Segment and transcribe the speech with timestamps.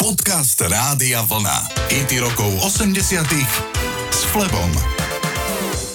[0.00, 1.76] Podcast Rádia Vlna.
[1.92, 3.20] IT rokov 80
[4.08, 4.72] s Flebom.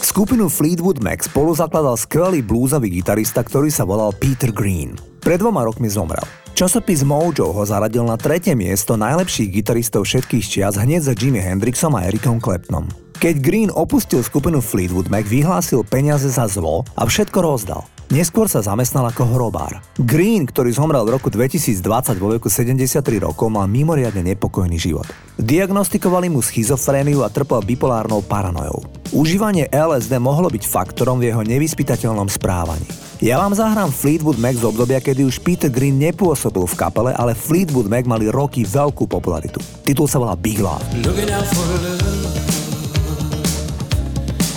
[0.06, 4.94] Skupinu Fleetwood Mac spolu zakladal skvelý bluesový gitarista, ktorý sa volal Peter Green.
[5.26, 6.22] Pred dvoma rokmi zomrel.
[6.54, 11.98] Časopis Mojo ho zaradil na tretie miesto najlepších gitaristov všetkých čias hneď za Jimi Hendrixom
[11.98, 12.86] a Ericom Claptonom.
[13.18, 17.90] Keď Green opustil skupinu Fleetwood Mac, vyhlásil peniaze za zlo a všetko rozdal.
[18.14, 19.82] Neskôr sa zamestnal ako hrobár.
[19.98, 21.82] Green, ktorý zomrel v roku 2020
[22.22, 25.10] vo veku 73 rokov, mal mimoriadne nepokojný život.
[25.42, 28.86] Diagnostikovali mu schizofréniu a trpel bipolárnou paranojou.
[29.10, 32.86] Užívanie LSD mohlo byť faktorom v jeho nevyspytateľnom správaní.
[33.26, 37.34] Ja vám zahrám Fleetwood Mac z obdobia, kedy už Peter Green nepôsobil v kapele, ale
[37.34, 39.58] Fleetwood Mac mali roky veľkú popularitu.
[39.82, 40.86] Titul sa volá Big Love.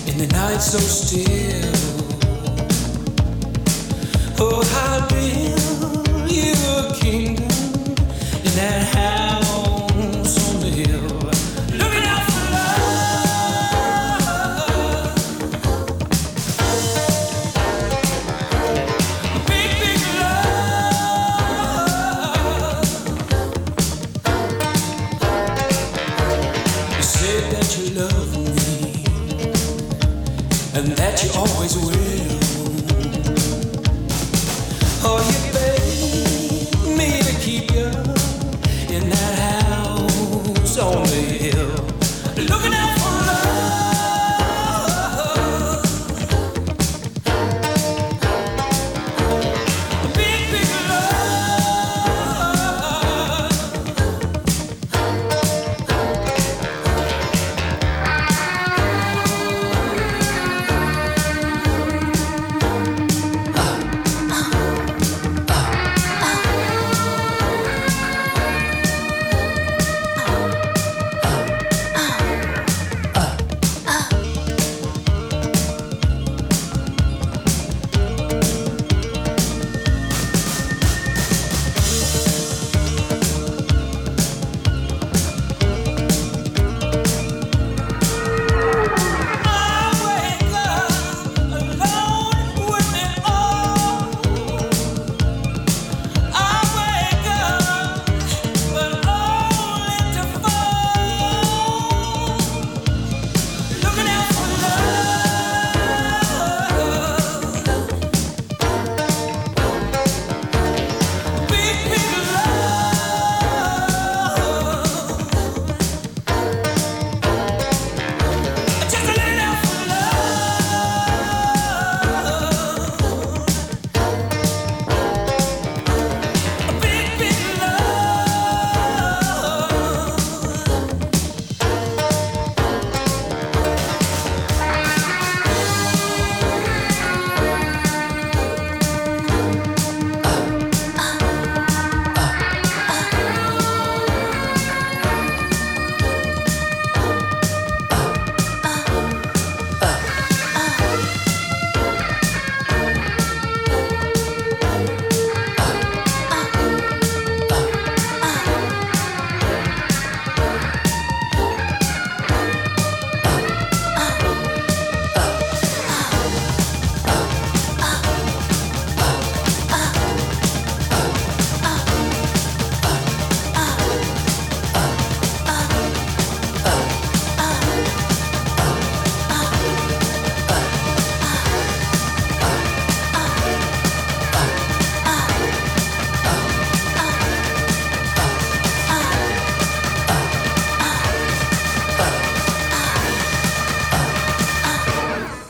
[0.09, 1.78] in the night so still
[4.41, 5.58] Oh, I'll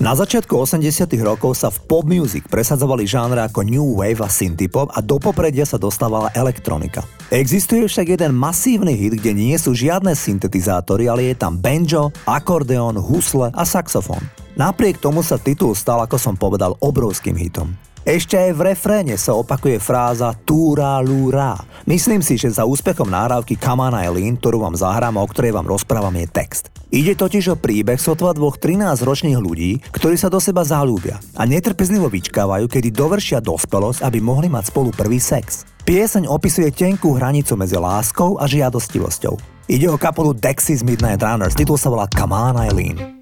[0.08, 4.88] Na začiatku 80 rokov sa v pop music presadzovali žánre ako new wave a synthpop
[4.96, 7.04] a do popredia sa dostávala elektronika.
[7.28, 12.96] Existuje však jeden masívny hit, kde nie sú žiadne syntetizátory, ale je tam banjo, akordeón,
[12.96, 14.24] husle a saxofón.
[14.56, 17.76] Napriek tomu sa titul stal, ako som povedal, obrovským hitom.
[18.08, 21.60] Ešte aj v refréne sa opakuje fráza túra lúra.
[21.84, 25.52] Myslím si, že za úspechom náhrávky Come on Eileen, ktorú vám zahrám a o ktorej
[25.52, 26.72] vám rozprávam, je text.
[26.88, 32.08] Ide totiž o príbeh sotva dvoch 13-ročných ľudí, ktorí sa do seba zalúbia a netrpezlivo
[32.08, 35.68] vyčkávajú, kedy dovršia dospelosť, aby mohli mať spolu prvý sex.
[35.84, 39.36] Pieseň opisuje tenkú hranicu medzi láskou a žiadostivosťou.
[39.68, 43.17] Ide o kapelu Dexys Midnight Runners, titul sa volá Come on Eileen.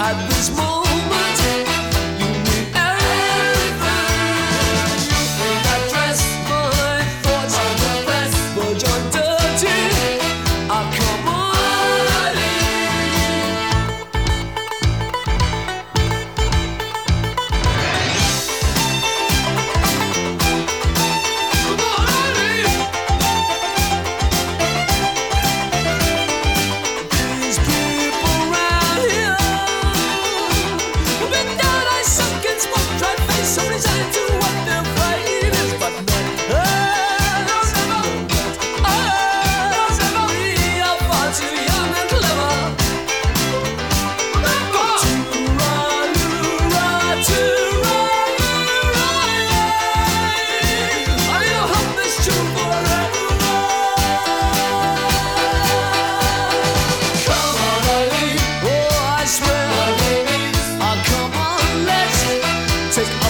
[0.00, 0.85] at this moment.
[62.96, 63.25] take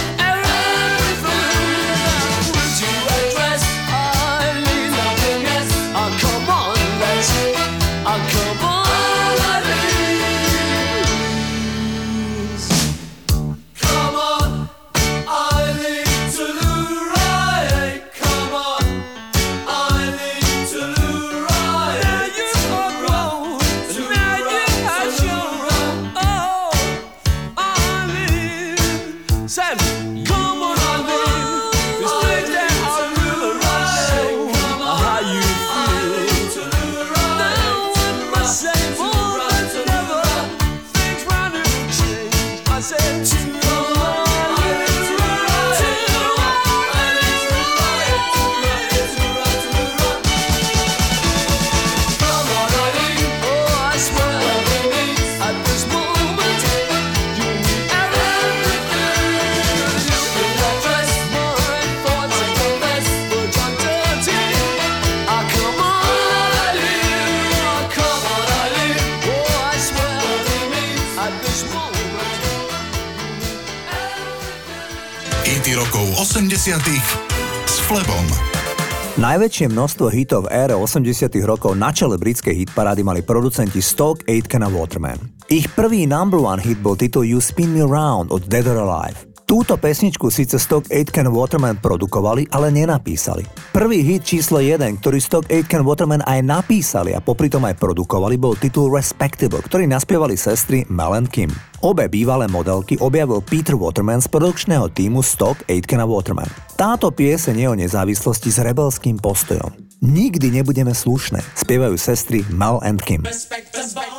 [76.17, 76.81] 80
[77.69, 78.25] s Flebom.
[79.21, 84.65] Najväčšie množstvo hitov v ére 80 rokov na čele britskej hitparády mali producenti Stoke, Aitken
[84.65, 85.45] a Waterman.
[85.53, 89.26] Ich prvý number one hit bol titul You Spin Me Round od Dead or Alive.
[89.47, 93.47] Túto pesničku síce Stock Aitken Waterman produkovali, ale nenapísali.
[93.71, 98.43] Prvý hit číslo 1, ktorý Stock Aitken Waterman aj napísali a popri tom aj produkovali,
[98.43, 101.55] bol titul Respectable, ktorý naspievali sestry Mel and Kim.
[101.87, 106.51] Obe bývalé modelky objavil Peter Waterman z produkčného týmu Stock Aitken Waterman.
[106.75, 109.71] Táto piese je o nezávislosti s rebelským postojom.
[110.03, 113.23] Nikdy nebudeme slušné, spievajú sestry Mel and Kim.
[113.23, 114.16] Respect, respect.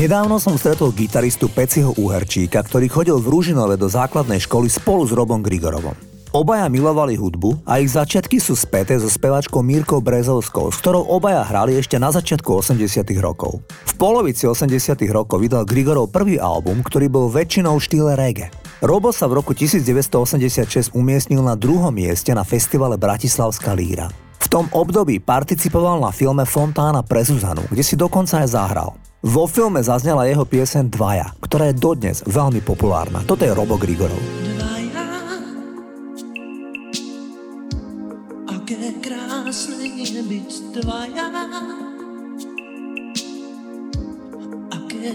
[0.00, 5.12] Nedávno som stretol gitaristu Peciho Uherčíka, ktorý chodil v Rúžinove do základnej školy spolu s
[5.12, 5.92] Robom Grigorovom.
[6.32, 11.44] Obaja milovali hudbu a ich začiatky sú späté so spevačkou Mírkou Brezovskou, s ktorou obaja
[11.44, 12.80] hrali ešte na začiatku 80
[13.20, 13.60] rokov.
[13.68, 18.48] V polovici 80 rokov vydal Grigorov prvý album, ktorý bol väčšinou v štýle reggae.
[18.80, 24.08] Robo sa v roku 1986 umiestnil na druhom mieste na festivale Bratislavská líra.
[24.40, 28.96] V tom období participoval na filme Fontána pre Zuzanu, kde si dokonca aj zahral.
[29.20, 33.20] Vo filme zaznela jeho piesen Dvaja, ktorá je dodnes veľmi populárna.
[33.28, 34.16] Toto je Robo Grigorov.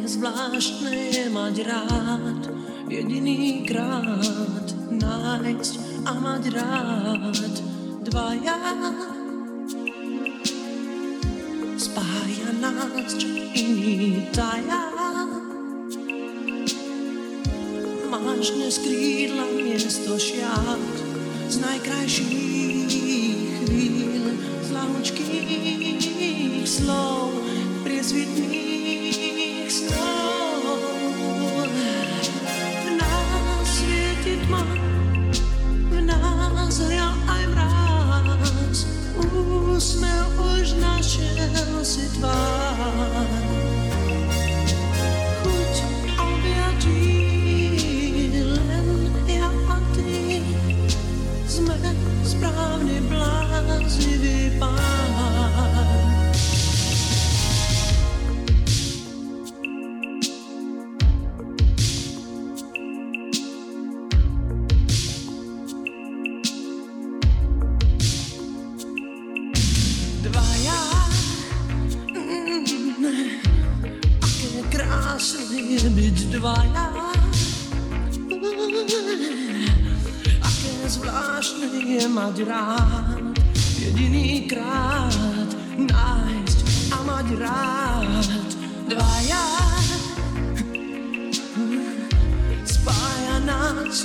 [0.06, 2.44] Zvláštne je mať rád,
[2.88, 5.74] jediný krát nájsť
[6.06, 7.56] a mať rád
[8.06, 8.58] dvaja
[11.86, 13.14] spaja nas
[13.56, 14.84] i daja.
[18.10, 20.94] Mašne skrila mjesto šjat
[21.50, 22.28] z najkrajših
[23.66, 24.26] hvil,
[24.64, 24.72] z
[26.68, 27.32] slov,
[27.84, 28.65] prezvitnih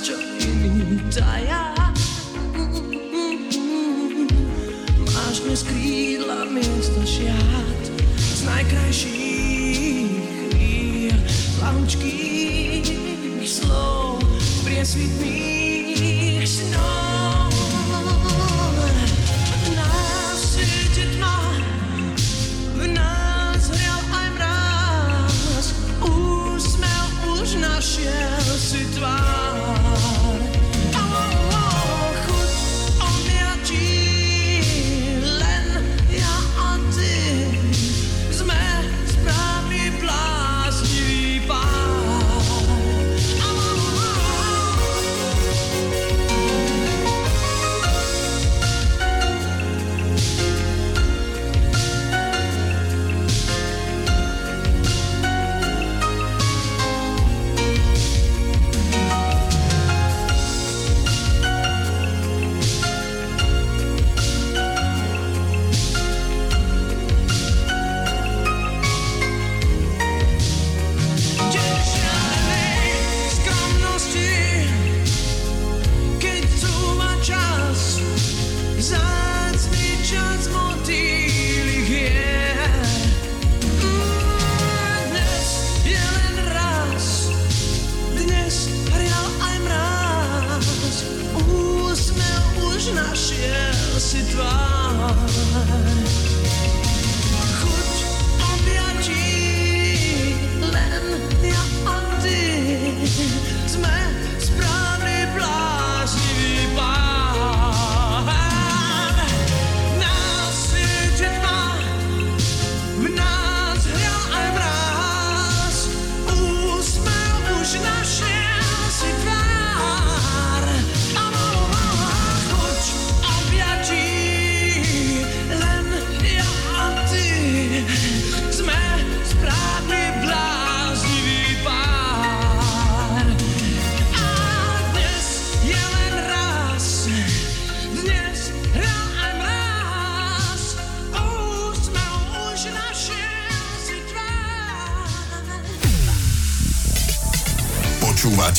[0.01, 1.77] čo iný tajá.
[5.13, 7.81] Máš dnes krídla miesto šiat
[8.17, 10.09] z najkrajších
[10.57, 11.17] chvíľ,
[11.61, 12.89] plahučkých
[13.45, 14.25] slov,
[14.65, 15.40] priesvitných